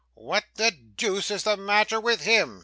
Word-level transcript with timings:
'What 0.15 0.45
the 0.55 0.71
deuce 0.71 1.29
is 1.29 1.43
the 1.43 1.55
matter 1.55 1.99
with 2.01 2.21
him? 2.21 2.59